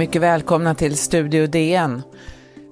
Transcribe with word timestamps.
Mycket 0.00 0.22
välkomna 0.22 0.74
till 0.74 0.96
Studio 0.96 1.46
DN. 1.46 2.02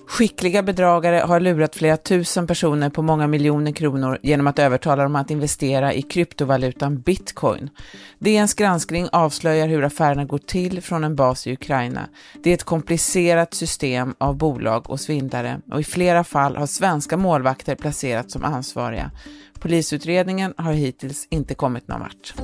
Skickliga 0.09 0.63
bedragare 0.63 1.17
har 1.17 1.41
lurat 1.41 1.77
flera 1.77 1.97
tusen 1.97 2.47
personer 2.47 2.91
på 2.91 3.03
många 3.03 3.27
miljoner 3.27 3.73
kronor 3.73 4.19
genom 4.23 4.47
att 4.47 4.59
övertala 4.59 5.03
dem 5.03 5.17
att 5.17 5.31
investera 5.31 5.95
i 5.95 6.03
kryptovalutan 6.03 7.01
bitcoin. 7.01 7.71
DNs 8.19 8.55
granskning 8.55 9.09
avslöjar 9.13 9.69
hur 9.69 9.85
affärerna 9.85 10.25
går 10.25 10.39
till 10.39 10.83
från 10.83 11.05
en 11.05 11.17
bas 11.17 11.47
i 11.47 11.53
Ukraina. 11.53 12.09
Det 12.43 12.51
är 12.51 12.55
ett 12.55 12.65
komplicerat 12.65 13.55
system 13.55 14.15
av 14.19 14.37
bolag 14.37 14.91
och 14.91 15.01
svindlare 15.01 15.61
och 15.73 15.81
i 15.81 15.85
flera 15.85 16.25
fall 16.25 16.57
har 16.57 16.67
svenska 16.67 17.17
målvakter 17.17 17.75
placerats 17.75 18.33
som 18.33 18.45
ansvariga. 18.45 19.11
Polisutredningen 19.59 20.55
har 20.57 20.73
hittills 20.73 21.27
inte 21.31 21.55
kommit 21.55 21.89
någon 21.89 22.01
vart. 22.01 22.35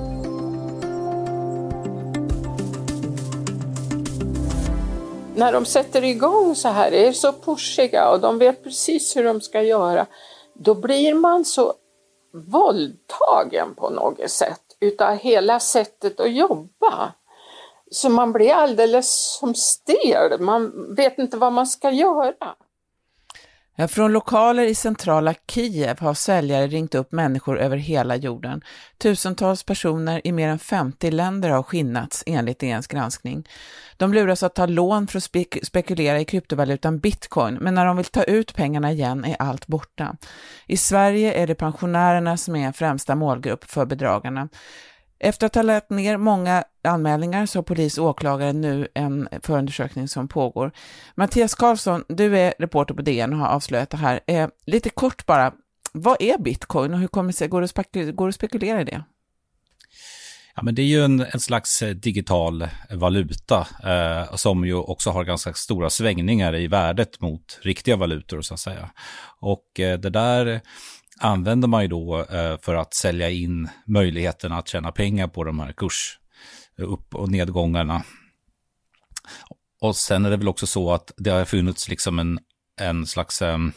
När 5.34 5.52
de 5.52 5.64
sätter 5.64 6.04
igång 6.04 6.54
så 6.54 6.68
här, 6.68 6.92
är 6.92 7.12
så 7.12 7.32
pushiga 7.32 8.10
och 8.10 8.20
de 8.20 8.38
vet 8.38 8.64
precis 8.64 9.16
hur 9.16 9.24
de 9.24 9.40
ska 9.40 9.62
göra, 9.62 10.06
då 10.54 10.74
blir 10.74 11.14
man 11.14 11.44
så 11.44 11.74
våldtagen 12.32 13.74
på 13.74 13.90
något 13.90 14.30
sätt 14.30 14.60
utav 14.80 15.14
hela 15.16 15.60
sättet 15.60 16.20
att 16.20 16.32
jobba. 16.32 17.12
Så 17.90 18.08
man 18.08 18.32
blir 18.32 18.52
alldeles 18.52 19.36
som 19.38 19.54
stel, 19.54 20.40
man 20.40 20.94
vet 20.94 21.18
inte 21.18 21.36
vad 21.36 21.52
man 21.52 21.66
ska 21.66 21.90
göra. 21.90 22.54
Från 23.88 24.12
lokaler 24.12 24.66
i 24.66 24.74
centrala 24.74 25.34
Kiev 25.48 26.00
har 26.00 26.14
säljare 26.14 26.66
ringt 26.66 26.94
upp 26.94 27.12
människor 27.12 27.58
över 27.58 27.76
hela 27.76 28.16
jorden. 28.16 28.62
Tusentals 28.98 29.62
personer 29.62 30.20
i 30.24 30.32
mer 30.32 30.48
än 30.48 30.58
50 30.58 31.10
länder 31.10 31.50
har 31.50 31.62
skinnats 31.62 32.22
enligt 32.26 32.58
DNs 32.58 32.86
granskning. 32.86 33.48
De 33.96 34.14
luras 34.14 34.42
att 34.42 34.54
ta 34.54 34.66
lån 34.66 35.06
för 35.06 35.18
att 35.18 35.24
spek 35.24 35.58
spekulera 35.62 36.20
i 36.20 36.24
kryptovalutan 36.24 36.98
bitcoin, 36.98 37.54
men 37.54 37.74
när 37.74 37.86
de 37.86 37.96
vill 37.96 38.06
ta 38.06 38.22
ut 38.22 38.54
pengarna 38.54 38.92
igen 38.92 39.24
är 39.24 39.36
allt 39.38 39.66
borta. 39.66 40.16
I 40.66 40.76
Sverige 40.76 41.32
är 41.32 41.46
det 41.46 41.54
pensionärerna 41.54 42.36
som 42.36 42.56
är 42.56 42.72
främsta 42.72 43.14
målgrupp 43.14 43.64
för 43.64 43.86
bedragarna. 43.86 44.48
Efter 45.24 45.46
att 45.46 45.54
ha 45.54 45.62
lagt 45.62 45.90
ner 45.90 46.16
många 46.16 46.64
anmälningar 46.84 47.46
så 47.46 47.58
har 47.58 47.62
polis 47.62 47.98
och 47.98 48.06
åklagare 48.06 48.52
nu 48.52 48.88
en 48.94 49.28
förundersökning 49.42 50.08
som 50.08 50.28
pågår. 50.28 50.72
Mattias 51.14 51.54
Karlsson, 51.54 52.04
du 52.08 52.38
är 52.38 52.54
reporter 52.58 52.94
på 52.94 53.02
DN 53.02 53.32
och 53.32 53.38
har 53.38 53.46
avslöjat 53.46 53.90
det 53.90 53.96
här. 53.96 54.20
Eh, 54.26 54.48
lite 54.66 54.90
kort 54.90 55.26
bara, 55.26 55.52
vad 55.92 56.16
är 56.20 56.38
bitcoin 56.38 56.94
och 56.94 57.00
hur 57.00 57.08
kommer 57.08 57.32
det 57.32 57.36
sig, 57.36 57.48
går 57.48 57.60
det, 57.92 58.12
går 58.12 58.26
det 58.26 58.28
att 58.28 58.34
spekulera 58.34 58.80
i 58.80 58.84
det? 58.84 59.04
Ja, 60.56 60.62
men 60.62 60.74
det 60.74 60.82
är 60.82 60.86
ju 60.86 61.04
en, 61.04 61.20
en 61.20 61.40
slags 61.40 61.82
eh, 61.82 61.94
digital 61.94 62.62
eh, 62.62 62.68
valuta 62.90 63.66
eh, 63.84 64.34
som 64.34 64.64
ju 64.64 64.74
också 64.74 65.10
har 65.10 65.24
ganska 65.24 65.52
stora 65.54 65.90
svängningar 65.90 66.56
i 66.56 66.66
värdet 66.66 67.20
mot 67.20 67.58
riktiga 67.62 67.96
valutor 67.96 68.40
så 68.40 68.54
att 68.54 68.60
säga. 68.60 68.90
Och 69.40 69.80
eh, 69.80 69.98
det 69.98 70.10
där 70.10 70.60
använder 71.20 71.68
man 71.68 71.82
ju 71.82 71.88
då 71.88 72.20
eh, 72.20 72.58
för 72.62 72.74
att 72.74 72.94
sälja 72.94 73.30
in 73.30 73.68
möjligheten 73.86 74.52
att 74.52 74.68
tjäna 74.68 74.92
pengar 74.92 75.28
på 75.28 75.44
de 75.44 75.60
här 75.60 75.72
kurs 75.72 76.18
eh, 76.78 76.92
upp 76.92 77.14
och 77.14 77.30
nedgångarna. 77.30 78.02
Och 79.80 79.96
sen 79.96 80.24
är 80.24 80.30
det 80.30 80.36
väl 80.36 80.48
också 80.48 80.66
så 80.66 80.92
att 80.92 81.12
det 81.16 81.30
har 81.30 81.44
funnits 81.44 81.88
liksom 81.88 82.18
en, 82.18 82.38
en 82.80 83.06
slags 83.06 83.42
um, 83.42 83.72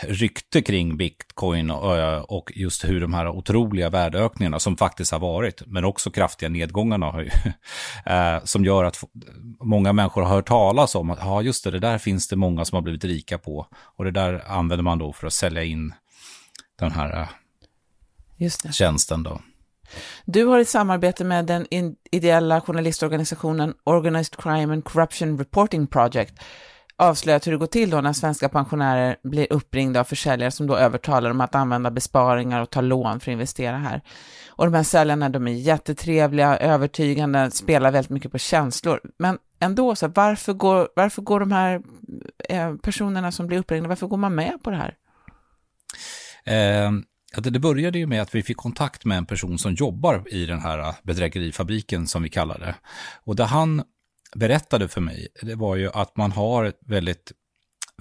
rykte 0.00 0.62
kring 0.62 0.96
bitcoin 0.96 1.70
och, 1.70 2.52
just 2.54 2.84
hur 2.84 3.00
de 3.00 3.14
här 3.14 3.28
otroliga 3.28 3.90
värdeökningarna 3.90 4.58
som 4.58 4.76
faktiskt 4.76 5.12
har 5.12 5.18
varit, 5.18 5.62
men 5.66 5.84
också 5.84 6.10
kraftiga 6.10 6.48
nedgångarna 6.48 7.06
har 7.06 7.20
ju, 7.20 7.30
eh, 8.12 8.44
som 8.44 8.64
gör 8.64 8.84
att 8.84 9.04
många 9.60 9.92
människor 9.92 10.22
har 10.22 10.34
hört 10.34 10.48
talas 10.48 10.94
om 10.94 11.10
att 11.10 11.18
ja, 11.22 11.42
just 11.42 11.64
det, 11.64 11.70
det 11.70 11.78
där 11.78 11.98
finns 11.98 12.28
det 12.28 12.36
många 12.36 12.64
som 12.64 12.76
har 12.76 12.82
blivit 12.82 13.04
rika 13.04 13.38
på 13.38 13.66
och 13.96 14.04
det 14.04 14.10
där 14.10 14.44
använder 14.46 14.82
man 14.82 14.98
då 14.98 15.12
för 15.12 15.26
att 15.26 15.32
sälja 15.32 15.64
in 15.64 15.94
den 16.78 16.90
här 16.90 17.28
eh, 18.40 18.48
tjänsten 18.70 19.22
då. 19.22 19.40
Du 20.24 20.44
har 20.44 20.58
i 20.58 20.64
samarbete 20.64 21.24
med 21.24 21.46
den 21.46 21.66
ideella 22.10 22.60
journalistorganisationen 22.60 23.74
Organized 23.84 24.36
Crime 24.36 24.72
and 24.72 24.84
Corruption 24.84 25.38
Reporting 25.38 25.86
Project 25.86 26.34
avslöjat 26.98 27.46
hur 27.46 27.52
det 27.52 27.58
går 27.58 27.66
till 27.66 27.90
då 27.90 28.00
när 28.00 28.12
svenska 28.12 28.48
pensionärer 28.48 29.16
blir 29.22 29.52
uppringda 29.52 30.00
av 30.00 30.04
försäljare 30.04 30.50
som 30.50 30.66
då 30.66 30.76
övertalar 30.76 31.28
dem 31.28 31.40
att 31.40 31.54
använda 31.54 31.90
besparingar 31.90 32.60
och 32.60 32.70
ta 32.70 32.80
lån 32.80 33.20
för 33.20 33.30
att 33.30 33.32
investera 33.32 33.76
här. 33.76 34.02
Och 34.48 34.64
de 34.64 34.74
här 34.74 34.82
säljarna, 34.82 35.28
de 35.28 35.48
är 35.48 35.52
jättetrevliga, 35.52 36.56
övertygande, 36.56 37.50
spelar 37.50 37.90
väldigt 37.90 38.10
mycket 38.10 38.32
på 38.32 38.38
känslor. 38.38 39.00
Men 39.18 39.38
ändå, 39.60 39.96
så 39.96 40.08
varför, 40.08 40.52
går, 40.52 40.88
varför 40.96 41.22
går 41.22 41.40
de 41.40 41.52
här 41.52 41.82
eh, 42.48 42.74
personerna 42.76 43.32
som 43.32 43.46
blir 43.46 43.58
uppringda, 43.58 43.88
varför 43.88 44.06
går 44.06 44.16
man 44.16 44.34
med 44.34 44.62
på 44.62 44.70
det 44.70 44.76
här? 44.76 44.94
Eh, 46.44 46.92
det 47.42 47.58
började 47.58 47.98
ju 47.98 48.06
med 48.06 48.22
att 48.22 48.34
vi 48.34 48.42
fick 48.42 48.56
kontakt 48.56 49.04
med 49.04 49.18
en 49.18 49.26
person 49.26 49.58
som 49.58 49.74
jobbar 49.74 50.24
i 50.26 50.46
den 50.46 50.60
här 50.60 50.78
eh, 50.78 50.94
bedrägerifabriken 51.02 52.06
som 52.06 52.22
vi 52.22 52.28
kallar 52.28 52.58
det. 52.58 52.74
Och 53.24 53.36
där 53.36 53.46
han 53.46 53.82
berättade 54.34 54.88
för 54.88 55.00
mig, 55.00 55.28
det 55.42 55.54
var 55.54 55.76
ju 55.76 55.90
att 55.94 56.16
man 56.16 56.32
har 56.32 56.72
väldigt 56.86 57.32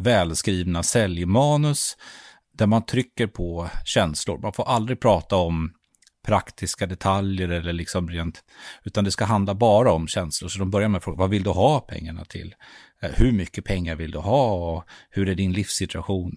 välskrivna 0.01 0.83
säljmanus 0.83 1.97
där 2.53 2.67
man 2.67 2.85
trycker 2.85 3.27
på 3.27 3.69
känslor. 3.85 4.37
Man 4.37 4.53
får 4.53 4.63
aldrig 4.63 4.99
prata 4.99 5.35
om 5.35 5.73
praktiska 6.25 6.85
detaljer 6.85 7.49
eller 7.49 7.73
liksom 7.73 8.09
rent, 8.09 8.43
utan 8.83 9.03
det 9.03 9.11
ska 9.11 9.25
handla 9.25 9.55
bara 9.55 9.91
om 9.91 10.07
känslor. 10.07 10.49
Så 10.49 10.59
de 10.59 10.71
börjar 10.71 10.89
med 10.89 11.03
frågan, 11.03 11.19
vad 11.19 11.29
vill 11.29 11.43
du 11.43 11.49
ha 11.49 11.79
pengarna 11.79 12.25
till? 12.25 12.55
Eh, 13.01 13.09
hur 13.13 13.31
mycket 13.31 13.65
pengar 13.65 13.95
vill 13.95 14.11
du 14.11 14.19
ha? 14.19 14.53
Och 14.53 14.83
hur 15.09 15.29
är 15.29 15.35
din 15.35 15.53
livssituation? 15.53 16.35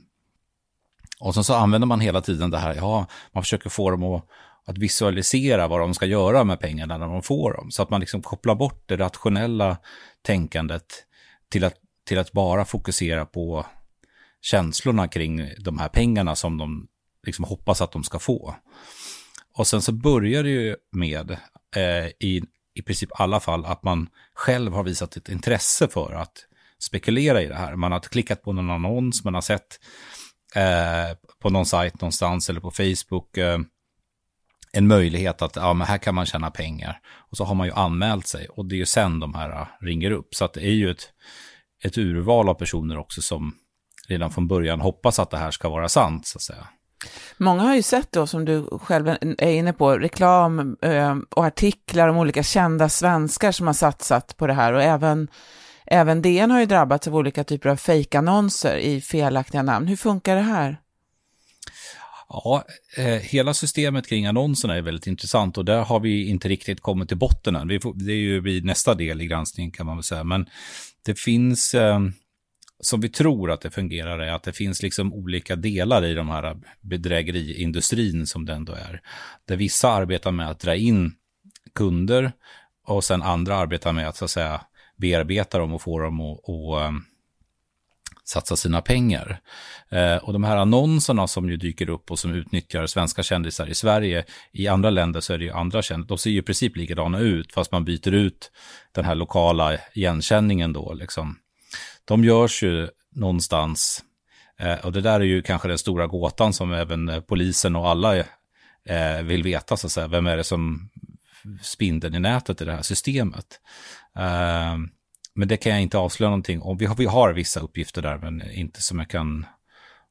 Och 1.20 1.34
sen 1.34 1.44
så 1.44 1.54
använder 1.54 1.86
man 1.86 2.00
hela 2.00 2.20
tiden 2.20 2.50
det 2.50 2.58
här, 2.58 2.74
ja, 2.74 3.06
man 3.32 3.42
försöker 3.42 3.70
få 3.70 3.90
dem 3.90 4.02
att 4.02 4.24
att 4.70 4.78
visualisera 4.78 5.68
vad 5.68 5.80
de 5.80 5.94
ska 5.94 6.06
göra 6.06 6.44
med 6.44 6.60
pengarna 6.60 6.98
när 6.98 7.06
de 7.06 7.22
får 7.22 7.52
dem. 7.52 7.70
Så 7.70 7.82
att 7.82 7.90
man 7.90 8.00
liksom 8.00 8.22
kopplar 8.22 8.54
bort 8.54 8.82
det 8.86 8.96
rationella 8.96 9.76
tänkandet 10.22 10.84
till 11.48 11.64
att, 11.64 11.74
till 12.06 12.18
att 12.18 12.32
bara 12.32 12.64
fokusera 12.64 13.26
på 13.26 13.66
känslorna 14.40 15.08
kring 15.08 15.50
de 15.58 15.78
här 15.78 15.88
pengarna 15.88 16.36
som 16.36 16.58
de 16.58 16.88
liksom 17.26 17.44
hoppas 17.44 17.80
att 17.80 17.92
de 17.92 18.04
ska 18.04 18.18
få. 18.18 18.54
Och 19.54 19.66
sen 19.66 19.82
så 19.82 19.92
börjar 19.92 20.42
det 20.42 20.50
ju 20.50 20.76
med, 20.92 21.30
eh, 21.76 22.06
i, 22.06 22.42
i 22.74 22.82
princip 22.82 23.10
alla 23.12 23.40
fall, 23.40 23.64
att 23.64 23.82
man 23.82 24.08
själv 24.34 24.72
har 24.72 24.82
visat 24.82 25.16
ett 25.16 25.28
intresse 25.28 25.88
för 25.88 26.12
att 26.12 26.46
spekulera 26.78 27.42
i 27.42 27.46
det 27.46 27.54
här. 27.54 27.76
Man 27.76 27.92
har 27.92 28.00
klickat 28.00 28.42
på 28.42 28.52
någon 28.52 28.70
annons, 28.70 29.24
man 29.24 29.34
har 29.34 29.40
sett 29.40 29.80
eh, 30.54 31.16
på 31.38 31.50
någon 31.50 31.66
sajt 31.66 32.00
någonstans 32.00 32.50
eller 32.50 32.60
på 32.60 32.70
Facebook 32.70 33.36
eh, 33.36 33.58
en 34.72 34.86
möjlighet 34.86 35.42
att 35.42 35.56
ja, 35.56 35.72
men 35.72 35.86
här 35.86 35.98
kan 35.98 36.14
man 36.14 36.26
tjäna 36.26 36.50
pengar. 36.50 37.00
Och 37.30 37.36
så 37.36 37.44
har 37.44 37.54
man 37.54 37.66
ju 37.66 37.72
anmält 37.72 38.26
sig 38.26 38.48
och 38.48 38.66
det 38.66 38.74
är 38.74 38.78
ju 38.78 38.86
sen 38.86 39.20
de 39.20 39.34
här 39.34 39.50
äh, 39.50 39.66
ringer 39.80 40.10
upp. 40.10 40.34
Så 40.34 40.44
att 40.44 40.52
det 40.52 40.60
är 40.60 40.72
ju 40.72 40.90
ett, 40.90 41.08
ett 41.84 41.98
urval 41.98 42.48
av 42.48 42.54
personer 42.54 42.98
också 42.98 43.22
som 43.22 43.54
redan 44.08 44.30
från 44.30 44.48
början 44.48 44.80
hoppas 44.80 45.18
att 45.18 45.30
det 45.30 45.36
här 45.36 45.50
ska 45.50 45.68
vara 45.68 45.88
sant, 45.88 46.26
så 46.26 46.38
att 46.38 46.42
säga. 46.42 46.66
Många 47.36 47.62
har 47.62 47.74
ju 47.74 47.82
sett 47.82 48.12
då, 48.12 48.26
som 48.26 48.44
du 48.44 48.66
själv 48.82 49.08
är 49.38 49.52
inne 49.52 49.72
på, 49.72 49.98
reklam 49.98 50.76
eh, 50.82 51.16
och 51.30 51.44
artiklar 51.44 52.08
om 52.08 52.16
olika 52.16 52.42
kända 52.42 52.88
svenskar 52.88 53.52
som 53.52 53.66
har 53.66 53.74
satsat 53.74 54.36
på 54.36 54.46
det 54.46 54.52
här 54.52 54.72
och 54.72 54.82
även, 54.82 55.28
även 55.86 56.22
DN 56.22 56.50
har 56.50 56.60
ju 56.60 56.66
drabbats 56.66 57.08
av 57.08 57.16
olika 57.16 57.44
typer 57.44 57.68
av 57.68 57.76
fejkannonser 57.76 58.76
i 58.76 59.00
felaktiga 59.00 59.62
namn. 59.62 59.86
Hur 59.86 59.96
funkar 59.96 60.36
det 60.36 60.42
här? 60.42 60.80
Ja, 62.32 62.64
eh, 62.96 63.04
hela 63.04 63.54
systemet 63.54 64.08
kring 64.08 64.26
annonserna 64.26 64.76
är 64.76 64.82
väldigt 64.82 65.06
intressant 65.06 65.58
och 65.58 65.64
där 65.64 65.82
har 65.82 66.00
vi 66.00 66.28
inte 66.28 66.48
riktigt 66.48 66.80
kommit 66.80 67.08
till 67.08 67.16
botten 67.16 67.56
än. 67.56 67.68
Vi 67.68 67.80
får, 67.80 67.94
det 67.94 68.12
är 68.12 68.16
ju 68.16 68.40
vid 68.40 68.64
nästa 68.64 68.94
del 68.94 69.20
i 69.20 69.26
granskningen 69.26 69.70
kan 69.70 69.86
man 69.86 69.96
väl 69.96 70.04
säga. 70.04 70.24
Men 70.24 70.46
det 71.04 71.18
finns, 71.18 71.74
eh, 71.74 72.00
som 72.80 73.00
vi 73.00 73.08
tror 73.08 73.50
att 73.50 73.60
det 73.60 73.70
fungerar, 73.70 74.18
är 74.18 74.32
att 74.32 74.42
det 74.42 74.52
finns 74.52 74.82
liksom 74.82 75.14
olika 75.14 75.56
delar 75.56 76.04
i 76.04 76.14
de 76.14 76.28
här 76.28 76.56
bedrägeriindustrin 76.80 78.26
som 78.26 78.46
det 78.46 78.52
ändå 78.52 78.72
är. 78.72 79.00
Där 79.44 79.56
vissa 79.56 79.90
arbetar 79.90 80.30
med 80.30 80.50
att 80.50 80.60
dra 80.60 80.76
in 80.76 81.12
kunder 81.74 82.32
och 82.86 83.04
sen 83.04 83.22
andra 83.22 83.56
arbetar 83.56 83.92
med 83.92 84.08
att 84.08 84.16
så 84.16 84.24
att 84.24 84.30
säga 84.30 84.60
bearbeta 84.96 85.58
dem 85.58 85.74
och 85.74 85.82
få 85.82 85.98
dem 85.98 86.20
att 86.20 86.48
eh, 86.48 86.92
satsa 88.30 88.56
sina 88.56 88.80
pengar. 88.80 89.40
Eh, 89.88 90.16
och 90.16 90.32
de 90.32 90.44
här 90.44 90.56
annonserna 90.56 91.26
som 91.26 91.50
ju 91.50 91.56
dyker 91.56 91.90
upp 91.90 92.10
och 92.10 92.18
som 92.18 92.34
utnyttjar 92.34 92.86
svenska 92.86 93.22
kändisar 93.22 93.66
i 93.66 93.74
Sverige, 93.74 94.24
i 94.52 94.68
andra 94.68 94.90
länder 94.90 95.20
så 95.20 95.32
är 95.32 95.38
det 95.38 95.44
ju 95.44 95.50
andra 95.50 95.82
kändisar, 95.82 96.08
de 96.08 96.18
ser 96.18 96.30
ju 96.30 96.38
i 96.38 96.42
princip 96.42 96.76
likadana 96.76 97.18
ut, 97.18 97.52
fast 97.52 97.72
man 97.72 97.84
byter 97.84 98.14
ut 98.14 98.50
den 98.92 99.04
här 99.04 99.14
lokala 99.14 99.78
igenkänningen 99.94 100.72
då 100.72 100.94
liksom. 100.94 101.38
De 102.04 102.24
görs 102.24 102.62
ju 102.62 102.88
någonstans, 103.14 104.04
eh, 104.58 104.78
och 104.78 104.92
det 104.92 105.00
där 105.00 105.20
är 105.20 105.24
ju 105.24 105.42
kanske 105.42 105.68
den 105.68 105.78
stora 105.78 106.06
gåtan 106.06 106.52
som 106.52 106.72
även 106.72 107.08
eh, 107.08 107.20
polisen 107.20 107.76
och 107.76 107.88
alla 107.88 108.16
eh, 108.16 109.22
vill 109.22 109.42
veta, 109.42 109.76
så 109.76 109.86
att 109.86 109.92
säga, 109.92 110.08
vem 110.08 110.26
är 110.26 110.36
det 110.36 110.44
som 110.44 110.90
spindeln 111.62 112.14
i 112.14 112.20
nätet 112.20 112.62
i 112.62 112.64
det 112.64 112.72
här 112.72 112.82
systemet. 112.82 113.60
Uh, 114.18 114.78
men 115.40 115.48
det 115.48 115.56
kan 115.56 115.72
jag 115.72 115.82
inte 115.82 115.98
avslöja 115.98 116.30
någonting 116.30 116.62
om. 116.62 116.76
Vi 116.76 116.86
har, 116.86 116.96
vi 116.96 117.04
har 117.04 117.32
vissa 117.32 117.60
uppgifter 117.60 118.02
där, 118.02 118.18
men 118.18 118.42
inte 118.50 118.82
som 118.82 118.98
jag 118.98 119.08
kan 119.08 119.46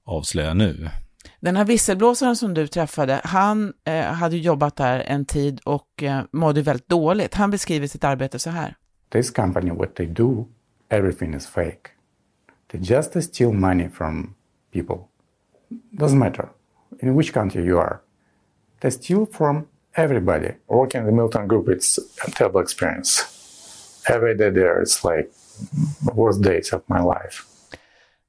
avslöja 0.06 0.54
nu. 0.54 0.90
Den 1.40 1.56
här 1.56 1.66
visselblåsaren 1.66 2.36
som 2.36 2.54
du 2.54 2.68
träffade, 2.68 3.22
han 3.24 3.74
eh, 3.86 4.04
hade 4.04 4.38
jobbat 4.38 4.76
där 4.76 5.00
en 5.00 5.26
tid 5.26 5.60
och 5.64 6.04
eh, 6.04 6.22
mådde 6.32 6.62
väldigt 6.62 6.90
dåligt. 6.90 7.34
Han 7.34 7.52
beskriver 7.52 7.88
sitt 7.88 8.04
arbete 8.04 8.40
så 8.40 8.50
här. 8.50 8.76
This 9.10 9.32
company, 9.32 9.72
what 9.72 9.96
they 9.96 10.08
do, 10.08 10.48
everything 10.90 11.36
is 11.36 11.48
fake. 11.48 11.90
They 12.72 12.82
just 12.82 13.24
steal 13.34 13.54
money 13.54 13.90
from 13.90 14.36
people. 14.74 14.98
Doesn't 15.92 16.18
matter 16.18 16.50
in 17.02 17.18
which 17.18 17.34
country 17.34 17.62
you 17.68 17.80
are. 17.80 17.98
They 18.82 18.92
steal 18.92 19.26
from 19.32 19.68
everybody. 19.94 20.52
Working 20.68 21.02
in 21.02 21.08
the 21.08 21.14
Milton 21.14 21.48
Group, 21.48 21.70
it's 21.70 22.00
a 22.28 22.32
terrible 22.32 22.62
experience. 22.62 23.39
Every 24.06 24.38
day 24.38 24.52
there, 24.54 24.82
it's 24.82 25.16
like 25.16 25.30
worst 26.16 26.44
days 26.44 26.74
of 26.74 26.82
my 26.88 27.00
life. 27.00 27.44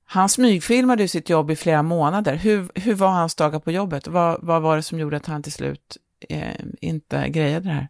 Han 0.05 0.29
smygfilmade 0.29 1.09
sitt 1.09 1.29
jobb 1.29 1.51
i 1.51 1.57
flera 1.57 1.83
månader. 1.83 2.35
Hur, 2.35 2.69
hur 2.75 2.95
var 2.95 3.09
hans 3.09 3.35
dagar 3.35 3.59
på 3.59 3.71
jobbet? 3.71 4.07
Vad, 4.07 4.39
vad 4.43 4.63
var 4.63 4.77
det 4.77 4.83
som 4.83 4.99
gjorde 4.99 5.17
att 5.17 5.27
han 5.27 5.43
till 5.43 5.53
slut 5.53 5.97
eh, 6.29 6.55
inte 6.81 7.29
grejade 7.29 7.69
det 7.69 7.75
här? 7.75 7.89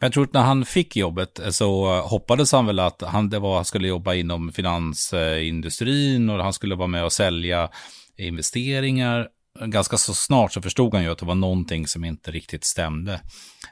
Jag 0.00 0.12
tror 0.12 0.24
att 0.24 0.32
när 0.32 0.42
han 0.42 0.64
fick 0.64 0.96
jobbet 0.96 1.40
så 1.50 2.00
hoppades 2.00 2.52
han 2.52 2.66
väl 2.66 2.78
att 2.78 3.02
han 3.02 3.30
det 3.30 3.38
var, 3.38 3.64
skulle 3.64 3.88
jobba 3.88 4.14
inom 4.14 4.52
finansindustrin 4.52 6.30
och 6.30 6.44
han 6.44 6.52
skulle 6.52 6.74
vara 6.74 6.88
med 6.88 7.04
och 7.04 7.12
sälja 7.12 7.70
investeringar 8.16 9.28
ganska 9.66 9.96
så 9.96 10.14
snart 10.14 10.52
så 10.52 10.62
förstod 10.62 10.94
han 10.94 11.02
ju 11.02 11.10
att 11.10 11.18
det 11.18 11.26
var 11.26 11.34
någonting 11.34 11.86
som 11.86 12.04
inte 12.04 12.30
riktigt 12.30 12.64
stämde. 12.64 13.20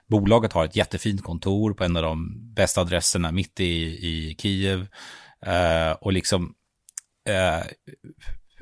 Bolaget 0.09 0.53
har 0.53 0.65
ett 0.65 0.77
jättefint 0.77 1.23
kontor 1.23 1.75
på 1.75 1.85
en 1.85 1.97
av 1.97 2.03
de 2.03 2.35
bästa 2.55 2.81
adresserna 2.81 3.33
mitt 3.33 3.61
i, 3.61 3.83
i 3.87 4.37
Kiev. 4.39 4.87
Eh, 5.47 5.93
och 5.93 6.13
liksom 6.13 6.55
eh, 7.29 7.67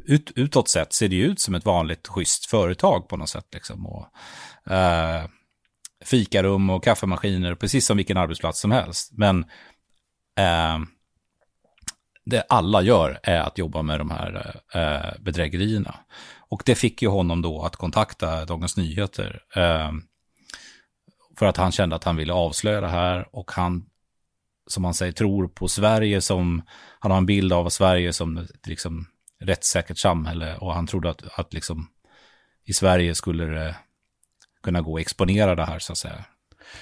ut, 0.05 0.32
utåt 0.37 0.69
sett 0.69 0.93
ser 0.93 1.08
det 1.08 1.17
ut 1.17 1.41
som 1.41 1.55
ett 1.55 1.64
vanligt 1.64 2.08
schysst 2.08 2.46
företag 2.46 3.08
på 3.08 3.17
något 3.17 3.29
sätt. 3.29 3.46
Liksom. 3.52 3.87
Och, 3.87 4.08
eh, 4.73 5.25
fikarum 6.05 6.70
och 6.70 6.85
kaffemaskiner, 6.85 7.55
precis 7.55 7.87
som 7.87 7.96
vilken 7.96 8.17
arbetsplats 8.17 8.61
som 8.61 8.70
helst. 8.70 9.12
Men 9.12 9.41
eh, 10.38 10.79
det 12.26 12.46
alla 12.49 12.82
gör 12.82 13.20
är 13.23 13.41
att 13.41 13.58
jobba 13.58 13.82
med 13.82 14.00
de 14.00 14.11
här 14.11 14.61
eh, 14.75 15.20
bedrägerierna. 15.20 15.94
Och 16.49 16.62
det 16.67 16.75
fick 16.75 17.02
ju 17.02 17.08
honom 17.08 17.43
då 17.43 17.62
att 17.62 17.76
kontakta 17.76 18.44
Dagens 18.44 18.76
Nyheter. 18.76 19.43
Eh, 19.56 19.93
för 21.39 21.47
att 21.47 21.57
han 21.57 21.73
kände 21.73 21.97
att 21.97 22.05
han 22.05 22.17
ville 22.17 22.33
avslöja 22.33 22.81
det 22.81 22.89
här 22.89 23.29
och 23.33 23.51
han, 23.51 23.87
som 24.67 24.85
han 24.85 24.95
säger, 24.95 25.13
tror 25.13 25.49
på 25.49 25.69
Sverige 25.69 26.21
som, 26.21 26.63
han 26.99 27.11
har 27.11 27.19
en 27.19 27.27
bild 27.27 27.53
av 27.53 27.69
Sverige 27.69 28.13
som 28.13 28.37
ett 28.37 28.67
liksom, 28.67 29.07
rättssäkert 29.41 29.99
samhälle 29.99 30.57
och 30.57 30.75
han 30.75 30.87
trodde 30.87 31.11
att, 31.11 31.39
att 31.39 31.55
liksom, 31.55 31.89
i 32.65 32.73
Sverige 32.73 33.15
skulle 33.15 33.45
det 33.45 33.77
kunna 34.63 34.81
gå 34.81 34.97
att 34.97 35.01
exponera 35.01 35.55
det 35.55 35.65
här 35.65 35.79
så 35.79 35.93
att 35.93 35.99
säga. 35.99 36.25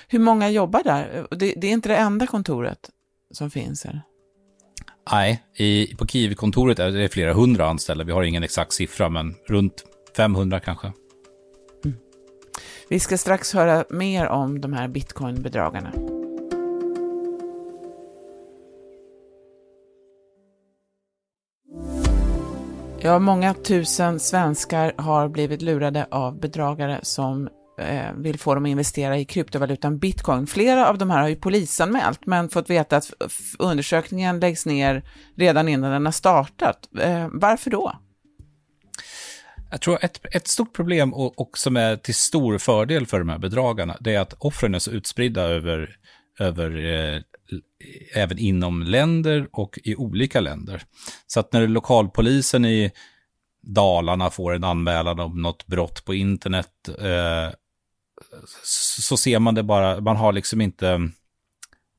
Hur 0.08 0.18
många 0.18 0.50
jobbar 0.50 0.82
där? 0.84 1.26
Det, 1.30 1.54
det 1.56 1.66
är 1.66 1.72
inte 1.72 1.88
det 1.88 1.96
enda 1.96 2.26
kontoret 2.26 2.90
som 3.30 3.50
finns 3.50 3.84
här? 3.84 4.02
Nej, 5.10 5.42
i, 5.56 5.94
på 5.94 6.06
Kiev-kontoret 6.06 6.78
är 6.78 6.90
det 6.90 7.08
flera 7.08 7.32
hundra 7.32 7.66
anställda. 7.66 8.04
Vi 8.04 8.12
har 8.12 8.22
ingen 8.22 8.42
exakt 8.42 8.72
siffra, 8.72 9.08
men 9.08 9.34
runt 9.48 9.84
500 10.16 10.60
kanske. 10.60 10.92
Vi 12.92 13.00
ska 13.00 13.18
strax 13.18 13.54
höra 13.54 13.84
mer 13.90 14.28
om 14.28 14.60
de 14.60 14.72
här 14.72 14.88
bitcoinbedragarna. 14.88 15.92
Ja, 23.00 23.18
många 23.18 23.54
tusen 23.54 24.20
svenskar 24.20 24.92
har 24.96 25.28
blivit 25.28 25.62
lurade 25.62 26.06
av 26.10 26.40
bedragare 26.40 27.00
som 27.02 27.48
Eh, 27.78 28.12
vill 28.16 28.38
få 28.38 28.54
dem 28.54 28.64
att 28.64 28.68
investera 28.68 29.18
i 29.18 29.24
kryptovalutan 29.24 29.98
bitcoin. 29.98 30.46
Flera 30.46 30.88
av 30.88 30.98
de 30.98 31.10
här 31.10 31.20
har 31.20 31.28
ju 31.28 31.36
polisanmält, 31.36 32.26
men 32.26 32.48
fått 32.48 32.70
veta 32.70 32.96
att 32.96 33.10
undersökningen 33.58 34.40
läggs 34.40 34.66
ner 34.66 35.02
redan 35.36 35.68
innan 35.68 35.92
den 35.92 36.04
har 36.04 36.12
startat. 36.12 36.88
Eh, 37.00 37.28
varför 37.32 37.70
då? 37.70 37.92
Jag 39.72 39.80
tror 39.80 39.98
ett, 40.04 40.20
ett 40.30 40.48
stort 40.48 40.72
problem 40.72 41.14
och, 41.14 41.40
och, 41.40 41.58
som 41.58 41.76
är 41.76 41.96
till 41.96 42.14
stor 42.14 42.58
fördel 42.58 43.06
för 43.06 43.18
de 43.18 43.28
här 43.28 43.38
bedragarna, 43.38 43.96
det 44.00 44.14
är 44.14 44.20
att 44.20 44.34
offren 44.38 44.74
är 44.74 44.78
så 44.78 44.90
utspridda 44.90 45.42
över, 45.42 45.96
över 46.38 46.76
eh, 46.76 47.22
även 48.14 48.38
inom 48.38 48.82
länder 48.82 49.48
och 49.52 49.78
i 49.84 49.96
olika 49.96 50.40
länder. 50.40 50.82
Så 51.26 51.40
att 51.40 51.52
när 51.52 51.66
lokalpolisen 51.66 52.64
i 52.64 52.92
Dalarna 53.62 54.30
får 54.30 54.54
en 54.54 54.64
anmälan 54.64 55.20
om 55.20 55.42
något 55.42 55.66
brott 55.66 56.04
på 56.04 56.14
internet 56.14 56.88
eh, 56.98 57.54
så 59.02 59.16
ser 59.16 59.38
man 59.38 59.54
det 59.54 59.62
bara, 59.62 60.00
man 60.00 60.16
har 60.16 60.32
liksom 60.32 60.60
inte, 60.60 61.10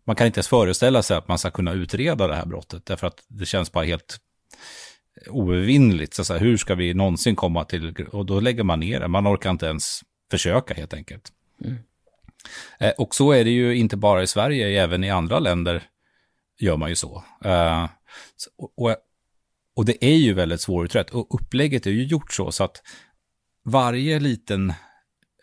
man 0.05 0.15
kan 0.15 0.27
inte 0.27 0.37
ens 0.37 0.47
föreställa 0.47 1.03
sig 1.03 1.17
att 1.17 1.27
man 1.27 1.37
ska 1.37 1.51
kunna 1.51 1.73
utreda 1.73 2.27
det 2.27 2.35
här 2.35 2.45
brottet, 2.45 2.85
därför 2.85 3.07
att 3.07 3.23
det 3.27 3.45
känns 3.45 3.71
bara 3.71 3.85
helt 3.85 4.19
oövervinnligt. 5.27 6.13
Så 6.13 6.33
hur 6.33 6.57
ska 6.57 6.75
vi 6.75 6.93
någonsin 6.93 7.35
komma 7.35 7.65
till, 7.65 8.05
och 8.11 8.25
då 8.25 8.39
lägger 8.39 8.63
man 8.63 8.79
ner 8.79 8.99
det, 8.99 9.07
man 9.07 9.27
orkar 9.27 9.49
inte 9.49 9.65
ens 9.65 10.01
försöka 10.31 10.73
helt 10.73 10.93
enkelt. 10.93 11.31
Mm. 11.63 11.77
Eh, 12.79 12.91
och 12.97 13.15
så 13.15 13.31
är 13.31 13.43
det 13.43 13.49
ju 13.49 13.75
inte 13.75 13.97
bara 13.97 14.23
i 14.23 14.27
Sverige, 14.27 14.83
även 14.83 15.03
i 15.03 15.09
andra 15.09 15.39
länder 15.39 15.83
gör 16.59 16.77
man 16.77 16.89
ju 16.89 16.95
så. 16.95 17.23
Uh, 17.45 17.89
och, 18.57 18.95
och 19.75 19.85
det 19.85 20.05
är 20.05 20.15
ju 20.15 20.33
väldigt 20.33 20.61
svårutrett, 20.61 21.09
och 21.09 21.35
upplägget 21.35 21.85
är 21.85 21.91
ju 21.91 22.03
gjort 22.03 22.33
så, 22.33 22.51
så 22.51 22.63
att 22.63 22.81
varje 23.65 24.19
liten 24.19 24.73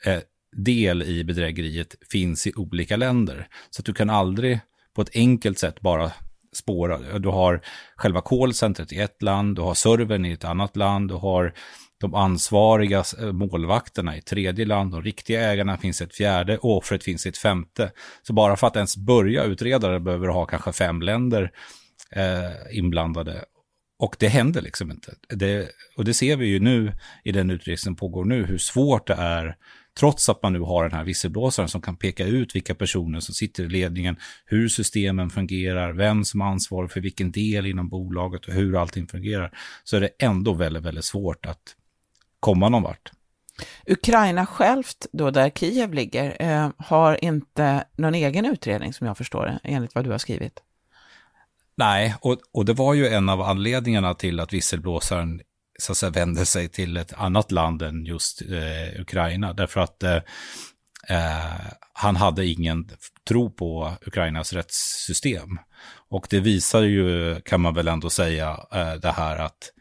eh, 0.04 0.20
del 0.56 1.02
i 1.02 1.24
bedrägeriet 1.24 1.94
finns 2.10 2.46
i 2.46 2.52
olika 2.56 2.96
länder. 2.96 3.48
Så 3.70 3.80
att 3.80 3.86
du 3.86 3.92
kan 3.92 4.10
aldrig 4.10 4.60
på 4.94 5.02
ett 5.02 5.10
enkelt 5.14 5.58
sätt 5.58 5.80
bara 5.80 6.12
spåra. 6.52 7.18
Du 7.18 7.28
har 7.28 7.60
själva 7.96 8.20
callcentret 8.20 8.92
i 8.92 8.98
ett 8.98 9.22
land, 9.22 9.56
du 9.56 9.62
har 9.62 9.74
servern 9.74 10.24
i 10.24 10.32
ett 10.32 10.44
annat 10.44 10.76
land, 10.76 11.08
du 11.08 11.14
har 11.14 11.54
de 12.00 12.14
ansvariga 12.14 13.04
eh, 13.20 13.32
målvakterna 13.32 14.16
i 14.16 14.18
ett 14.18 14.26
tredje 14.26 14.64
land, 14.64 14.92
de 14.92 15.02
riktiga 15.02 15.50
ägarna 15.50 15.76
finns 15.76 16.00
i 16.00 16.04
ett 16.04 16.14
fjärde 16.14 16.58
och 16.58 16.76
offret 16.76 17.04
finns 17.04 17.26
i 17.26 17.28
ett 17.28 17.38
femte. 17.38 17.92
Så 18.22 18.32
bara 18.32 18.56
för 18.56 18.66
att 18.66 18.76
ens 18.76 18.96
börja 18.96 19.44
utreda 19.44 19.88
det 19.88 20.00
behöver 20.00 20.26
du 20.26 20.32
ha 20.32 20.46
kanske 20.46 20.72
fem 20.72 21.02
länder 21.02 21.50
eh, 22.10 22.78
inblandade. 22.78 23.44
Och 23.98 24.16
det 24.18 24.28
händer 24.28 24.62
liksom 24.62 24.90
inte. 24.90 25.14
Det, 25.28 25.68
och 25.96 26.04
det 26.04 26.14
ser 26.14 26.36
vi 26.36 26.46
ju 26.46 26.60
nu 26.60 26.92
i 27.24 27.32
den 27.32 27.50
utredning 27.50 27.78
som 27.78 27.96
pågår 27.96 28.24
nu, 28.24 28.44
hur 28.44 28.58
svårt 28.58 29.06
det 29.06 29.14
är 29.14 29.56
Trots 29.98 30.28
att 30.28 30.42
man 30.42 30.52
nu 30.52 30.60
har 30.60 30.82
den 30.82 30.98
här 30.98 31.04
visselblåsaren 31.04 31.68
som 31.68 31.82
kan 31.82 31.96
peka 31.96 32.24
ut 32.24 32.54
vilka 32.54 32.74
personer 32.74 33.20
som 33.20 33.34
sitter 33.34 33.64
i 33.64 33.68
ledningen, 33.68 34.16
hur 34.44 34.68
systemen 34.68 35.30
fungerar, 35.30 35.92
vem 35.92 36.24
som 36.24 36.40
ansvarar 36.40 36.88
för 36.88 37.00
vilken 37.00 37.32
del 37.32 37.66
inom 37.66 37.88
bolaget 37.88 38.46
och 38.46 38.54
hur 38.54 38.80
allting 38.80 39.06
fungerar, 39.06 39.50
så 39.84 39.96
är 39.96 40.00
det 40.00 40.10
ändå 40.18 40.52
väldigt, 40.52 40.82
väldigt 40.82 41.04
svårt 41.04 41.46
att 41.46 41.76
komma 42.40 42.68
någon 42.68 42.82
vart. 42.82 43.10
Ukraina 43.86 44.46
självt, 44.46 45.06
då 45.12 45.30
där 45.30 45.50
Kiev 45.50 45.94
ligger, 45.94 46.36
eh, 46.42 46.70
har 46.78 47.24
inte 47.24 47.84
någon 47.96 48.14
egen 48.14 48.46
utredning 48.46 48.92
som 48.92 49.06
jag 49.06 49.18
förstår 49.18 49.46
det, 49.46 49.60
enligt 49.62 49.94
vad 49.94 50.04
du 50.04 50.10
har 50.10 50.18
skrivit. 50.18 50.62
Nej, 51.74 52.14
och, 52.20 52.36
och 52.52 52.64
det 52.64 52.72
var 52.72 52.94
ju 52.94 53.08
en 53.08 53.28
av 53.28 53.40
anledningarna 53.40 54.14
till 54.14 54.40
att 54.40 54.52
visselblåsaren 54.52 55.40
så 55.80 55.92
att 55.92 55.98
säga, 55.98 56.10
vänder 56.10 56.44
sig 56.44 56.68
till 56.68 56.96
ett 56.96 57.12
annat 57.12 57.52
land 57.52 57.82
än 57.82 58.04
just 58.04 58.42
eh, 58.42 59.00
Ukraina. 59.00 59.52
Därför 59.52 59.80
att 59.80 60.02
eh, 60.02 60.16
eh, 61.08 61.60
han 61.92 62.16
hade 62.16 62.46
ingen 62.46 62.90
tro 63.28 63.50
på 63.50 63.92
Ukrainas 64.06 64.52
rättssystem. 64.52 65.58
Och 66.08 66.26
det 66.30 66.40
visar 66.40 66.82
ju, 66.82 67.40
kan 67.40 67.60
man 67.60 67.74
väl 67.74 67.88
ändå 67.88 68.10
säga, 68.10 68.66
eh, 68.72 68.94
det 68.94 69.12
här 69.12 69.36
att 69.36 69.72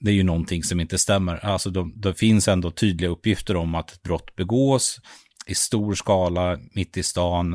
det 0.00 0.10
är 0.10 0.14
ju 0.14 0.22
någonting 0.22 0.64
som 0.64 0.80
inte 0.80 0.98
stämmer. 0.98 1.44
Alltså 1.44 1.70
det 1.70 2.14
finns 2.14 2.48
ändå 2.48 2.70
tydliga 2.70 3.10
uppgifter 3.10 3.56
om 3.56 3.74
att 3.74 4.02
brott 4.02 4.36
begås 4.36 5.00
i 5.46 5.54
stor 5.54 5.94
skala, 5.94 6.58
mitt 6.72 6.96
i 6.96 7.02
stan. 7.02 7.54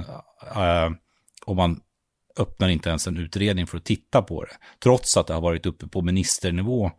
Eh, 0.56 0.92
och 1.46 1.56
man 1.56 1.80
öppnar 2.38 2.70
inte 2.70 2.90
ens 2.90 3.08
en 3.08 3.18
utredning 3.18 3.68
för 3.68 3.78
att 3.78 3.86
titta 3.86 4.22
på 4.22 4.44
det. 4.44 4.56
Trots 4.84 5.18
att 5.18 5.28
det 5.28 5.34
har 5.34 5.42
varit 5.42 5.66
uppe 5.66 5.88
på 5.88 6.02
ministernivå. 6.02 6.92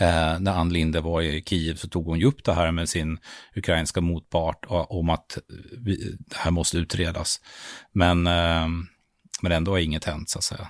Eh, 0.00 0.40
när 0.40 0.52
Ann 0.52 0.72
Linde 0.72 1.00
var 1.00 1.22
i 1.22 1.42
Kiev 1.46 1.74
så 1.74 1.88
tog 1.88 2.06
hon 2.06 2.18
ju 2.18 2.26
upp 2.26 2.44
det 2.44 2.52
här 2.52 2.72
med 2.72 2.88
sin 2.88 3.18
ukrainska 3.56 4.00
motpart 4.00 4.64
om 4.68 5.10
att 5.10 5.38
vi, 5.84 6.16
det 6.18 6.36
här 6.36 6.50
måste 6.50 6.78
utredas. 6.78 7.40
Men, 7.92 8.26
eh, 8.26 8.68
men 9.42 9.52
ändå 9.52 9.72
har 9.72 9.78
inget 9.78 10.04
hänt 10.04 10.30
så 10.30 10.38
att 10.38 10.44
säga. 10.44 10.68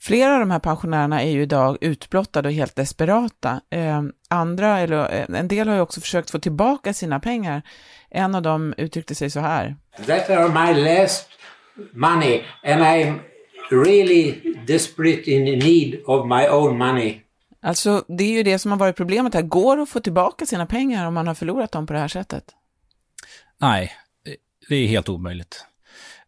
Flera 0.00 0.34
av 0.34 0.40
de 0.40 0.50
här 0.50 0.58
pensionärerna 0.58 1.22
är 1.22 1.30
ju 1.30 1.42
idag 1.42 1.78
utblottade 1.80 2.48
och 2.48 2.54
helt 2.54 2.76
desperata. 2.76 3.60
Eh, 3.70 4.02
andra, 4.30 4.78
eller 4.78 5.14
eh, 5.14 5.38
en 5.40 5.48
del 5.48 5.68
har 5.68 5.74
ju 5.74 5.80
också 5.80 6.00
försökt 6.00 6.30
få 6.30 6.38
tillbaka 6.38 6.92
sina 6.92 7.20
pengar. 7.20 7.62
En 8.10 8.34
av 8.34 8.42
dem 8.42 8.74
uttryckte 8.76 9.14
sig 9.14 9.30
så 9.30 9.40
här. 9.40 9.76
That 10.06 10.30
are 10.30 10.48
my 10.48 10.80
last 10.80 11.28
money 11.92 12.42
and 12.64 12.82
I'm 12.82 13.18
really 13.70 14.54
desperate 14.66 15.30
in 15.30 15.58
need 15.58 16.00
of 16.06 16.26
my 16.26 16.48
own 16.48 16.78
money. 16.78 17.25
Alltså, 17.60 18.04
det 18.08 18.24
är 18.24 18.32
ju 18.32 18.42
det 18.42 18.58
som 18.58 18.70
har 18.70 18.78
varit 18.78 18.96
problemet 18.96 19.34
här. 19.34 19.42
Går 19.42 19.76
det 19.76 19.82
att 19.82 19.88
få 19.88 20.00
tillbaka 20.00 20.46
sina 20.46 20.66
pengar 20.66 21.06
om 21.06 21.14
man 21.14 21.26
har 21.26 21.34
förlorat 21.34 21.72
dem 21.72 21.86
på 21.86 21.92
det 21.92 21.98
här 21.98 22.08
sättet? 22.08 22.44
Nej, 23.58 23.92
det 24.68 24.76
är 24.76 24.86
helt 24.86 25.08
omöjligt. 25.08 25.64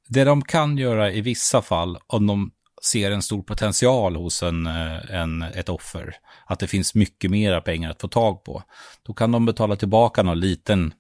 Det 0.09 0.25
de 0.25 0.43
kan 0.43 0.79
göra 0.79 1.13
i 1.13 1.21
vissa 1.21 1.63
fall, 1.63 1.99
om 2.07 2.27
de 2.27 2.51
ser 2.83 3.11
en 3.11 3.23
stor 3.23 3.43
potential 3.43 4.17
hos 4.17 4.43
en, 4.43 4.67
eh, 4.67 5.15
en, 5.15 5.43
ett 5.43 5.69
offer, 5.69 6.17
att 6.47 6.59
det 6.59 6.67
finns 6.67 6.95
mycket 6.95 7.31
mera 7.31 7.61
pengar 7.61 7.91
att 7.91 8.01
få 8.01 8.09
tag 8.09 8.45
på, 8.45 8.63
då 9.03 9.15
kan 9.15 9.33
de 9.33 9.47
betala 9.47 9.77
tillbaka 9.77 10.23
någon 10.23 10.41
liten, 10.41 10.95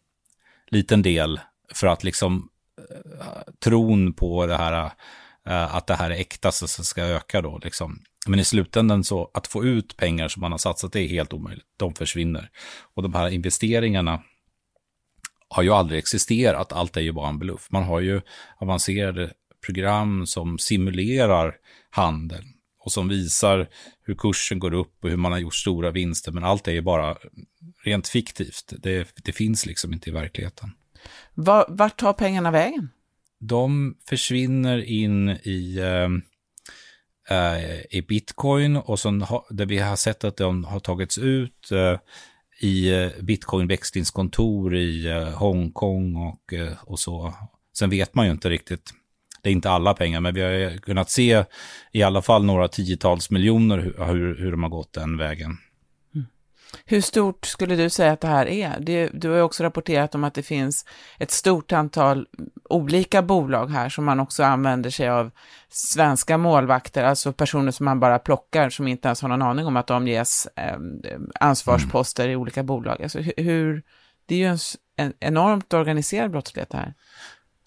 liten 0.70 1.02
del 1.02 1.40
för 1.74 1.86
att 1.86 2.04
liksom 2.04 2.48
eh, 2.78 3.52
tron 3.58 4.12
på 4.12 4.46
det 4.46 4.56
här, 4.56 4.92
eh, 5.46 5.74
att 5.74 5.86
det 5.86 5.94
här 5.94 6.10
är 6.10 6.14
äkta 6.14 6.52
så 6.52 6.66
ska 6.66 7.02
öka 7.02 7.42
då. 7.42 7.58
Liksom. 7.58 8.02
Men 8.26 8.38
i 8.38 8.44
slutändan 8.44 9.04
så 9.04 9.30
att 9.34 9.46
få 9.46 9.64
ut 9.64 9.96
pengar 9.96 10.28
som 10.28 10.40
man 10.40 10.50
har 10.52 10.58
satsat, 10.58 10.92
det 10.92 11.00
är 11.00 11.08
helt 11.08 11.32
omöjligt. 11.32 11.66
De 11.76 11.94
försvinner. 11.94 12.50
Och 12.94 13.02
de 13.02 13.14
här 13.14 13.28
investeringarna 13.28 14.22
har 15.48 15.62
ju 15.62 15.70
aldrig 15.70 15.98
existerat. 15.98 16.72
Allt 16.72 16.96
är 16.96 17.00
ju 17.00 17.12
bara 17.12 17.28
en 17.28 17.38
bluff. 17.38 17.68
Man 17.70 17.82
har 17.82 18.00
ju 18.00 18.20
avancerade 18.58 19.32
program 19.66 20.26
som 20.26 20.58
simulerar 20.58 21.54
handeln 21.90 22.46
och 22.84 22.92
som 22.92 23.08
visar 23.08 23.68
hur 24.02 24.14
kursen 24.14 24.58
går 24.58 24.74
upp 24.74 25.04
och 25.04 25.10
hur 25.10 25.16
man 25.16 25.32
har 25.32 25.38
gjort 25.38 25.54
stora 25.54 25.90
vinster. 25.90 26.32
Men 26.32 26.44
allt 26.44 26.68
är 26.68 26.72
ju 26.72 26.80
bara 26.80 27.16
rent 27.84 28.08
fiktivt. 28.08 28.72
Det, 28.78 29.08
det 29.24 29.32
finns 29.32 29.66
liksom 29.66 29.92
inte 29.92 30.10
i 30.10 30.12
verkligheten. 30.12 30.70
Var, 31.34 31.66
vart 31.68 32.00
tar 32.00 32.12
pengarna 32.12 32.50
vägen? 32.50 32.90
De 33.40 33.96
försvinner 34.08 34.78
in 34.78 35.28
i, 35.28 35.78
äh, 35.78 36.08
Eh, 37.30 37.80
i 37.90 38.04
bitcoin 38.08 38.76
och 38.76 38.98
sen 38.98 39.22
ha, 39.22 39.46
där 39.50 39.66
vi 39.66 39.78
har 39.78 39.96
sett 39.96 40.24
att 40.24 40.36
de 40.36 40.64
har 40.64 40.80
tagits 40.80 41.18
ut 41.18 41.70
eh, 41.72 41.98
i 42.60 42.92
eh, 42.92 43.10
bitcoin-växlingskontor 43.20 44.76
i 44.76 45.22
Hongkong 45.34 46.16
och, 46.16 46.54
och 46.80 46.98
så. 46.98 47.34
Sen 47.78 47.90
vet 47.90 48.14
man 48.14 48.26
ju 48.26 48.32
inte 48.32 48.50
riktigt 48.50 48.92
det 49.42 49.50
är 49.50 49.52
inte 49.52 49.70
alla 49.70 49.94
pengar, 49.94 50.20
men 50.20 50.34
vi 50.34 50.42
har 50.42 50.78
kunnat 50.78 51.10
se 51.10 51.44
i 51.92 52.02
alla 52.02 52.22
fall 52.22 52.44
några 52.44 52.68
tiotals 52.68 53.30
miljoner 53.30 53.78
hur, 53.78 54.04
hur, 54.04 54.36
hur 54.38 54.50
de 54.50 54.62
har 54.62 54.70
gått 54.70 54.92
den 54.92 55.16
vägen. 55.16 55.58
Hur 56.84 57.00
stort 57.00 57.46
skulle 57.46 57.76
du 57.76 57.90
säga 57.90 58.12
att 58.12 58.20
det 58.20 58.28
här 58.28 58.46
är? 58.46 58.80
Det, 58.80 59.10
du 59.12 59.28
har 59.28 59.36
ju 59.36 59.42
också 59.42 59.64
rapporterat 59.64 60.14
om 60.14 60.24
att 60.24 60.34
det 60.34 60.42
finns 60.42 60.84
ett 61.18 61.30
stort 61.30 61.72
antal 61.72 62.26
olika 62.64 63.22
bolag 63.22 63.70
här 63.70 63.88
som 63.88 64.04
man 64.04 64.20
också 64.20 64.42
använder 64.42 64.90
sig 64.90 65.08
av 65.08 65.30
svenska 65.68 66.38
målvakter, 66.38 67.04
alltså 67.04 67.32
personer 67.32 67.70
som 67.70 67.84
man 67.84 68.00
bara 68.00 68.18
plockar 68.18 68.70
som 68.70 68.88
inte 68.88 69.08
ens 69.08 69.22
har 69.22 69.28
någon 69.28 69.42
aning 69.42 69.66
om 69.66 69.76
att 69.76 69.86
de 69.86 70.08
ges 70.08 70.48
eh, 70.56 70.78
ansvarsposter 71.40 72.24
mm. 72.24 72.32
i 72.32 72.36
olika 72.36 72.62
bolag. 72.62 73.02
Alltså 73.02 73.18
hur, 73.36 73.82
det 74.26 74.34
är 74.34 74.38
ju 74.38 74.46
en, 74.46 74.58
en 74.96 75.12
enormt 75.20 75.74
organiserad 75.74 76.30
brottslighet 76.30 76.72
här. 76.72 76.94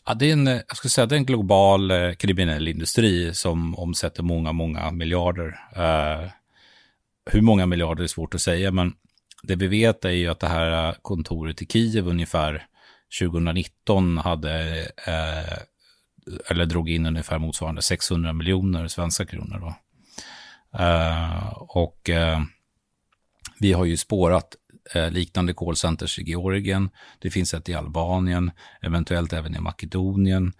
Ja, 0.05 0.13
det 0.13 0.29
är 0.29 0.33
en, 0.33 0.47
jag 0.47 0.77
skulle 0.77 0.89
säga, 0.89 1.05
det 1.05 1.15
är 1.15 1.17
en 1.17 1.25
global 1.25 1.91
eh, 1.91 2.13
kriminell 2.13 2.67
industri 2.67 3.33
som 3.33 3.75
omsätter 3.75 4.23
många, 4.23 4.51
många 4.51 4.91
miljarder. 4.91 5.59
Eh, 5.75 6.29
hur 7.31 7.41
många 7.41 7.65
miljarder 7.65 8.03
är 8.03 8.07
svårt 8.07 8.35
att 8.35 8.41
säga, 8.41 8.71
men 8.71 8.93
det 9.43 9.55
vi 9.55 9.67
vet 9.67 10.05
är 10.05 10.09
ju 10.09 10.27
att 10.27 10.39
det 10.39 10.47
här 10.47 10.95
kontoret 11.01 11.61
i 11.61 11.65
Kiev 11.65 12.07
ungefär 12.07 12.67
2019 13.19 14.17
hade, 14.17 14.79
eh, 15.07 15.57
eller 16.49 16.65
drog 16.65 16.89
in 16.89 17.05
ungefär 17.05 17.39
motsvarande 17.39 17.81
600 17.81 18.33
miljoner 18.33 18.87
svenska 18.87 19.25
kronor. 19.25 19.59
Då. 19.59 19.75
Eh, 20.79 21.47
och 21.57 22.09
eh, 22.09 22.41
vi 23.59 23.73
har 23.73 23.85
ju 23.85 23.97
spårat 23.97 24.55
eh, 24.93 25.11
liknande 25.11 25.53
callcenters 25.53 26.19
i 26.19 26.23
Georgien. 26.23 26.89
Det 27.19 27.29
finns 27.29 27.53
ett 27.53 27.69
i 27.69 27.73
Albanien, 27.73 28.51
eventuellt 28.81 29.33
även 29.33 29.55
i 29.55 29.59
Makedonien. 29.59 30.53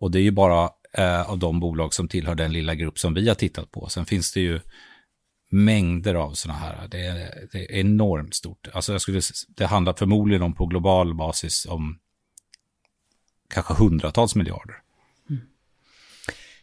Och 0.00 0.10
det 0.10 0.18
är 0.18 0.22
ju 0.22 0.30
bara 0.30 0.70
eh, 0.92 1.30
av 1.30 1.38
de 1.38 1.60
bolag 1.60 1.94
som 1.94 2.08
tillhör 2.08 2.34
den 2.34 2.52
lilla 2.52 2.74
grupp 2.74 2.98
som 2.98 3.14
vi 3.14 3.28
har 3.28 3.34
tittat 3.34 3.70
på. 3.70 3.88
Sen 3.88 4.06
finns 4.06 4.32
det 4.32 4.40
ju 4.40 4.60
mängder 5.50 6.14
av 6.14 6.32
sådana 6.32 6.58
här. 6.58 6.88
Det 6.88 7.06
är, 7.06 7.48
det 7.52 7.58
är 7.58 7.80
enormt 7.80 8.34
stort. 8.34 8.68
Alltså 8.72 8.92
jag 8.92 9.00
skulle, 9.00 9.20
det 9.48 9.66
handlar 9.66 9.92
förmodligen 9.92 10.42
om 10.42 10.54
på 10.54 10.66
global 10.66 11.14
basis 11.14 11.66
om 11.66 11.98
kanske 13.48 13.74
hundratals 13.74 14.34
miljarder. 14.34 14.82
Mm. 15.30 15.42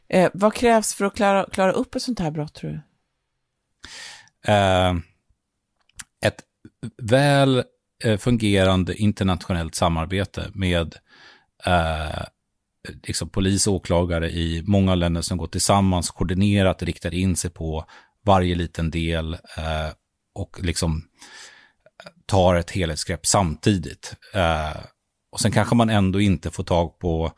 Eh, 0.07 0.31
vad 0.33 0.53
krävs 0.53 0.93
för 0.93 1.05
att 1.05 1.15
klara, 1.15 1.45
klara 1.51 1.71
upp 1.71 1.95
ett 1.95 2.01
sånt 2.01 2.19
här 2.19 2.31
brott 2.31 2.53
tror 2.53 2.69
du? 2.71 2.81
Eh, 4.51 4.95
ett 6.25 6.43
väl 6.97 7.63
eh, 8.03 8.17
fungerande 8.17 8.95
internationellt 8.95 9.75
samarbete 9.75 10.51
med 10.53 10.95
eh, 11.65 12.23
liksom 13.03 13.29
polis 13.29 13.67
och 13.67 13.73
åklagare 13.73 14.29
i 14.29 14.63
många 14.67 14.95
länder 14.95 15.21
som 15.21 15.37
går 15.37 15.47
tillsammans, 15.47 16.11
koordinerat, 16.11 16.83
riktar 16.83 17.13
in 17.13 17.35
sig 17.35 17.51
på 17.51 17.85
varje 18.27 18.55
liten 18.55 18.91
del 18.91 19.33
eh, 19.33 19.89
och 20.35 20.59
liksom 20.63 21.03
tar 22.25 22.55
ett 22.55 22.71
helhetsgrepp 22.71 23.25
samtidigt. 23.25 24.15
Eh, 24.33 24.77
och 25.31 25.39
sen 25.39 25.51
kanske 25.51 25.75
man 25.75 25.89
ändå 25.89 26.21
inte 26.21 26.51
får 26.51 26.63
tag 26.63 26.99
på 26.99 27.31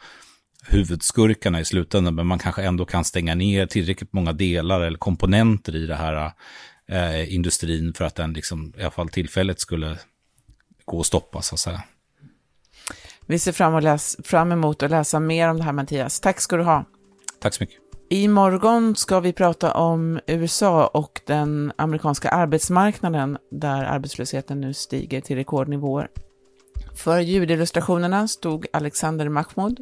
huvudskurkarna 0.67 1.59
i 1.59 1.65
slutändan, 1.65 2.15
men 2.15 2.27
man 2.27 2.39
kanske 2.39 2.63
ändå 2.63 2.85
kan 2.85 3.05
stänga 3.05 3.35
ner 3.35 3.65
tillräckligt 3.65 4.13
många 4.13 4.33
delar 4.33 4.81
eller 4.81 4.97
komponenter 4.97 5.75
i 5.75 5.85
det 5.85 5.95
här 5.95 6.31
eh, 6.87 7.33
industrin 7.33 7.93
för 7.93 8.05
att 8.05 8.15
den 8.15 8.33
liksom, 8.33 8.73
i 8.77 8.81
alla 8.81 8.91
fall 8.91 9.09
tillfället 9.09 9.59
skulle 9.59 9.97
gå 10.85 10.99
att 10.99 11.05
stoppa 11.05 11.41
så 11.41 11.55
att 11.55 11.59
säga. 11.59 11.83
Vi 13.25 13.39
ser 13.39 13.51
fram, 13.51 13.73
och 13.73 13.81
läs, 13.81 14.17
fram 14.23 14.51
emot 14.51 14.83
att 14.83 14.91
läsa 14.91 15.19
mer 15.19 15.49
om 15.49 15.57
det 15.57 15.63
här 15.63 15.73
Mattias. 15.73 16.19
Tack 16.19 16.41
ska 16.41 16.57
du 16.57 16.63
ha. 16.63 16.85
Tack 17.39 17.53
så 17.53 17.63
mycket. 17.63 17.88
Imorgon 18.11 18.95
ska 18.95 19.19
vi 19.19 19.33
prata 19.33 19.73
om 19.73 20.19
USA 20.27 20.87
och 20.87 21.21
den 21.25 21.71
amerikanska 21.75 22.29
arbetsmarknaden 22.29 23.37
där 23.51 23.83
arbetslösheten 23.83 24.61
nu 24.61 24.73
stiger 24.73 25.21
till 25.21 25.35
rekordnivåer. 25.35 26.07
För 26.95 27.19
ljudillustrationerna 27.19 28.27
stod 28.27 28.65
Alexander 28.73 29.29
Mahmoud. 29.29 29.79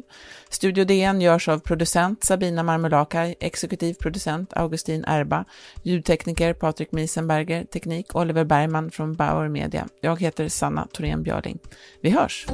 Studio 0.48 0.84
DN 0.84 1.20
görs 1.20 1.48
av 1.48 1.58
producent 1.58 2.24
Sabina 2.24 2.62
Marmelakai, 2.62 3.34
exekutiv 3.40 3.94
producent 3.94 4.52
Augustin 4.52 5.04
Erba, 5.06 5.44
ljudtekniker 5.82 6.52
Patrik 6.52 6.92
Miesenberger, 6.92 7.64
teknik 7.64 8.16
Oliver 8.16 8.44
Bergman 8.44 8.90
från 8.90 9.14
Bauer 9.14 9.48
Media. 9.48 9.88
Jag 10.00 10.20
heter 10.20 10.48
Sanna 10.48 10.86
Thorén 10.92 11.22
Björling. 11.22 11.58
Vi 12.00 12.10
hörs! 12.10 12.46